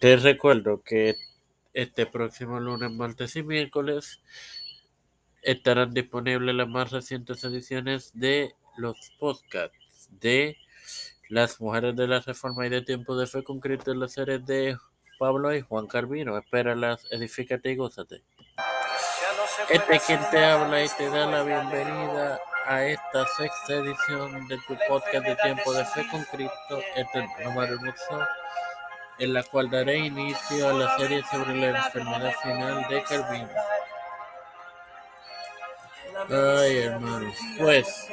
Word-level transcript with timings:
Te 0.00 0.16
recuerdo 0.16 0.82
que 0.82 1.16
este 1.74 2.06
próximo 2.06 2.60
lunes, 2.60 2.92
martes 2.92 3.34
y 3.34 3.42
miércoles 3.42 4.20
estarán 5.42 5.92
disponibles 5.92 6.54
las 6.54 6.68
más 6.68 6.92
recientes 6.92 7.42
ediciones 7.42 8.12
de 8.14 8.54
los 8.76 8.96
podcasts 9.18 10.08
de 10.20 10.56
Las 11.28 11.60
Mujeres 11.60 11.96
de 11.96 12.06
la 12.06 12.20
Reforma 12.20 12.66
y 12.66 12.70
de 12.70 12.82
Tiempo 12.82 13.16
de 13.16 13.26
Fe 13.26 13.42
con 13.42 13.58
Cristo 13.58 13.90
en 13.90 13.98
la 13.98 14.08
serie 14.08 14.38
de 14.38 14.78
Pablo 15.18 15.52
y 15.52 15.62
Juan 15.62 15.88
Carvino. 15.88 16.38
Espéralas, 16.38 17.04
edifícate 17.10 17.72
y 17.72 17.76
gózate. 17.76 18.22
Este 19.68 19.96
es 19.96 20.02
quien 20.04 20.20
te 20.30 20.44
habla 20.44 20.84
y 20.84 20.88
te 20.96 21.10
da 21.10 21.26
la 21.26 21.42
bienvenida 21.42 22.38
a 22.66 22.84
esta 22.84 23.26
sexta 23.36 23.74
edición 23.74 24.46
de 24.46 24.58
tu 24.58 24.76
podcast 24.86 25.26
de 25.26 25.36
Tiempo 25.36 25.72
de 25.72 25.84
Fe 25.86 26.06
con 26.08 26.22
Cristo, 26.24 26.80
este 26.94 27.28
número 27.42 27.74
hermoso, 27.74 28.26
en 29.18 29.32
la 29.32 29.42
cual 29.42 29.70
daré 29.70 29.98
inicio 29.98 30.68
a 30.68 30.72
la 30.72 30.96
serie 30.96 31.24
sobre 31.30 31.54
la 31.56 31.84
enfermedad 31.84 32.32
final 32.42 32.86
de 32.88 33.02
Carvino. 33.02 33.48
Ay, 36.30 36.78
hermanos. 36.78 37.34
Pues, 37.58 38.08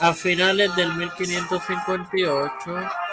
a 0.00 0.12
finales 0.14 0.74
del 0.76 0.94
1558, 0.94 2.54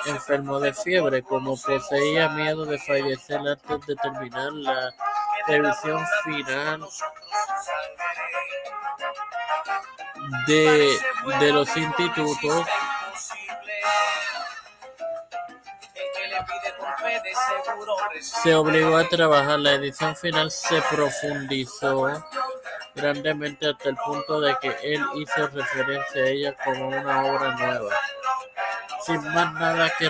enfermó 0.06 0.60
de 0.60 0.74
fiebre, 0.74 1.24
como 1.24 1.58
poseía 1.58 2.30
miedo 2.30 2.66
de 2.66 2.78
fallecer 2.78 3.40
antes 3.40 3.88
de 3.88 3.96
terminar 3.96 4.54
la 4.54 4.94
revisión 5.48 6.04
final 6.24 6.88
de, 10.48 10.98
de 11.40 11.52
los 11.52 11.76
institutos. 11.76 12.66
Se 18.22 18.56
obligó 18.56 18.98
a 18.98 19.08
trabajar. 19.08 19.60
La 19.60 19.74
edición 19.74 20.16
final 20.16 20.52
se 20.52 20.82
profundizó 20.84 22.08
grandemente 22.96 23.70
hasta 23.70 23.90
el 23.90 23.98
punto 23.98 24.40
de 24.40 24.56
que 24.62 24.76
él 24.84 25.04
hizo 25.16 25.48
referencia 25.48 26.22
a 26.22 26.28
ella 26.28 26.56
como 26.64 26.88
una 26.88 27.26
obra 27.26 27.56
nueva. 27.56 27.92
Sin 29.06 29.22
más 29.34 29.54
nada 29.54 29.92
que 29.98 30.10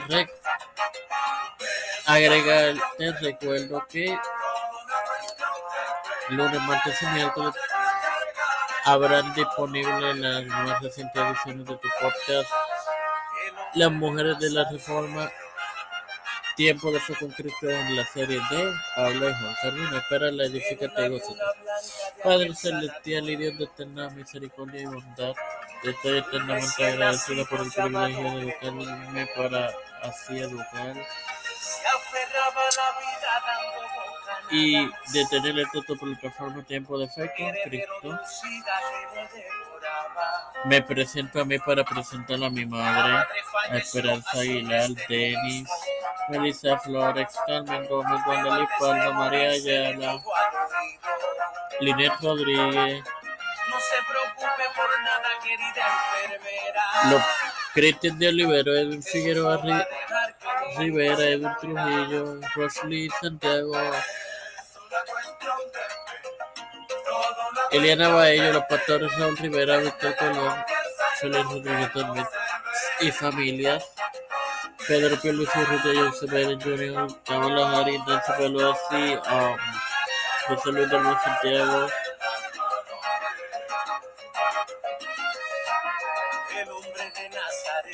agregar, 2.06 2.76
te 2.98 3.12
recuerdo 3.14 3.86
que 3.90 4.18
lunes, 6.30 6.62
martes 6.62 7.02
y 7.02 7.06
miércoles 7.08 7.56
habrán 8.86 9.34
disponibles 9.34 10.16
las 10.18 10.46
más 10.46 10.82
recientes 10.82 11.22
ediciones 11.22 11.66
de 11.66 11.76
tu 11.78 11.88
podcast 12.00 12.50
Las 13.74 13.92
Mujeres 13.92 14.40
de 14.40 14.52
la 14.52 14.70
Reforma 14.70 15.30
Tiempo 16.56 16.92
de 16.92 17.00
Fe 17.00 17.16
con 17.16 17.32
Cristo 17.32 17.70
en 17.70 17.96
la 17.96 18.06
serie 18.06 18.40
de 18.50 18.74
Pablo 18.96 19.30
y 19.30 19.34
Juan. 19.34 19.96
Espera 19.96 20.32
la 20.32 20.46
edificante 20.46 21.08
y 21.08 21.22
Padre 22.24 22.56
Celestial 22.56 23.30
y 23.30 23.36
Dios 23.36 23.58
de 23.58 23.66
eterna 23.66 24.10
misericordia 24.10 24.82
y 24.82 24.86
bondad, 24.86 25.34
estoy 25.84 26.18
eternamente 26.18 26.86
agradecido 26.86 27.46
por 27.46 27.62
el 27.62 27.72
privilegio 27.72 28.24
de 28.24 28.42
educarme 28.42 29.28
para 29.36 29.74
así 30.02 30.40
educar 30.40 30.96
y 34.52 34.86
de 34.86 35.26
tener 35.30 35.60
el 35.60 35.70
todo 35.72 35.98
por 35.98 36.10
el 36.10 36.18
plataforma 36.18 36.64
Tiempo 36.64 36.98
de 36.98 37.08
Fe 37.10 37.32
con 37.38 37.52
Cristo. 37.64 38.20
Me 40.66 40.82
presento 40.82 41.42
a 41.42 41.46
mí 41.46 41.60
para 41.60 41.84
presentar 41.84 42.44
a 42.44 42.50
mi 42.50 42.66
madre, 42.66 43.28
a 43.70 43.78
Esperanza 43.78 44.40
Aguilar, 44.40 44.90
Denis, 45.08 45.70
Melissa 46.30 46.78
Flores, 46.80 47.28
Carmen 47.46 47.86
Gómez, 47.88 48.20
Guadalupe 48.26 48.74
Palma, 48.80 49.12
María 49.12 49.50
Ayala, 49.50 50.24
Linet 51.80 52.14
Rodríguez, 52.22 53.04
no 53.70 53.80
se 53.80 53.98
preocupe 54.10 54.64
por 54.76 55.02
nada, 55.02 55.30
querida 55.44 55.86
enfermera. 56.24 56.84
Los 57.12 57.24
Cristian 57.74 58.18
de 58.18 58.28
Olivero, 58.30 58.76
Edwin 58.76 59.04
Figueroa 59.04 59.62
Rivera, 60.78 61.24
Edwin 61.24 61.56
Trujillo, 61.60 62.40
Rosley 62.56 63.10
Santiago, 63.22 63.74
Eliana 67.72 68.10
Baello, 68.10 68.54
los 68.54 68.66
pastores 68.66 69.18
Raúl 69.18 69.38
Rivera, 69.38 69.78
Víctor 69.78 70.16
Colón, 70.16 70.56
Félix 71.20 71.44
Rodríguez 71.44 71.92
y 73.02 73.12
familias. 73.12 73.95
Pedro 74.88 75.20
Pio 75.20 75.34
Luis 75.34 75.50
Urrutia, 75.56 76.12
José 76.12 76.28
Pérez 76.28 76.64
Jr., 76.64 77.08
Camila 77.26 77.80
Harris, 77.80 78.00
Nancy 78.08 78.32
Pelosi, 78.38 79.16
um, 79.32 79.58
José 80.48 80.72
Luis 80.72 80.90
del 80.90 81.04
Santiago. 81.24 81.88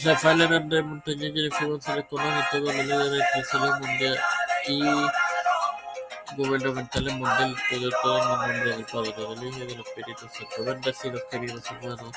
Rafael 0.03 0.41
Hernández 0.41 0.83
Montañez, 0.83 1.33
Jennifer 1.33 1.67
González 1.67 2.05
Colón 2.09 2.33
y 2.39 2.51
todos 2.51 2.75
los 2.75 2.85
líderes 2.85 3.23
mundial 3.79 4.19
y 4.67 4.81
gubernamentales 6.35 7.13
mundial, 7.13 7.55
todo, 7.69 7.89
todo 8.01 8.17
en 8.17 8.23
el 8.23 8.57
nombre 8.57 8.71
del 8.71 8.85
Padre, 8.85 9.13
del 9.13 9.43
Hijo 9.47 9.57
y 9.57 9.67
del 9.67 9.79
Espíritu 9.79 10.27
Santo. 10.27 10.65
Bendecidos, 10.65 11.21
queridos 11.29 11.63
hermanos. 11.69 12.15